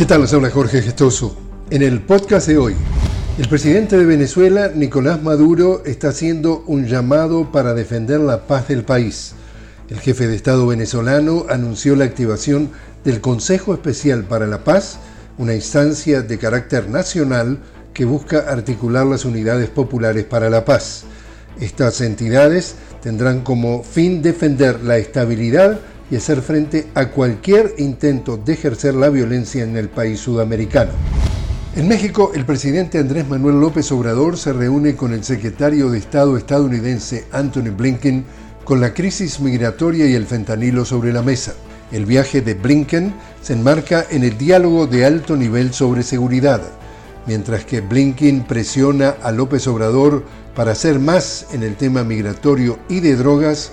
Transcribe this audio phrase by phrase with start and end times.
[0.00, 0.22] ¿Qué tal?
[0.22, 1.36] Les habla Jorge Gestoso.
[1.68, 2.74] En el podcast de hoy,
[3.36, 8.82] el presidente de Venezuela, Nicolás Maduro, está haciendo un llamado para defender la paz del
[8.82, 9.34] país.
[9.90, 12.70] El jefe de Estado venezolano anunció la activación
[13.04, 15.00] del Consejo Especial para la Paz,
[15.36, 17.58] una instancia de carácter nacional
[17.92, 21.04] que busca articular las unidades populares para la paz.
[21.60, 25.78] Estas entidades tendrán como fin defender la estabilidad
[26.10, 30.92] y hacer frente a cualquier intento de ejercer la violencia en el país sudamericano.
[31.76, 36.36] En México, el presidente Andrés Manuel López Obrador se reúne con el secretario de Estado
[36.36, 38.24] estadounidense Anthony Blinken
[38.64, 41.54] con la crisis migratoria y el fentanilo sobre la mesa.
[41.92, 46.60] El viaje de Blinken se enmarca en el diálogo de alto nivel sobre seguridad,
[47.26, 50.24] mientras que Blinken presiona a López Obrador
[50.54, 53.70] para hacer más en el tema migratorio y de drogas,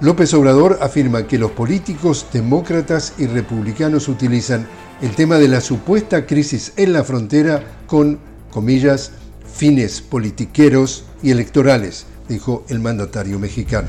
[0.00, 4.66] López Obrador afirma que los políticos demócratas y republicanos utilizan
[5.00, 8.18] el tema de la supuesta crisis en la frontera con,
[8.50, 9.12] comillas,
[9.50, 13.88] fines politiqueros y electorales, dijo el mandatario mexicano.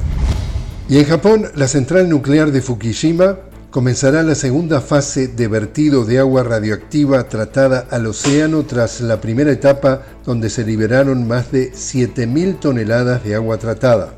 [0.88, 6.20] Y en Japón, la central nuclear de Fukushima comenzará la segunda fase de vertido de
[6.20, 12.62] agua radioactiva tratada al océano tras la primera etapa donde se liberaron más de 7.000
[12.62, 14.14] toneladas de agua tratada.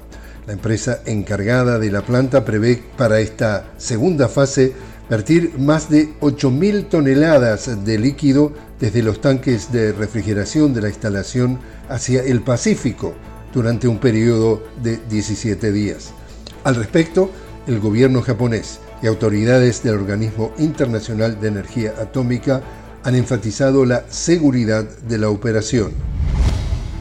[0.50, 4.74] La empresa encargada de la planta prevé para esta segunda fase
[5.08, 11.60] vertir más de 8.000 toneladas de líquido desde los tanques de refrigeración de la instalación
[11.88, 13.14] hacia el Pacífico
[13.54, 16.14] durante un periodo de 17 días.
[16.64, 17.30] Al respecto,
[17.68, 22.64] el gobierno japonés y autoridades del Organismo Internacional de Energía Atómica
[23.04, 25.92] han enfatizado la seguridad de la operación.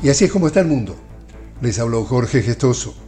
[0.03, 0.97] Y así es como está el mundo.
[1.62, 3.08] Les habló Jorge Gestoso.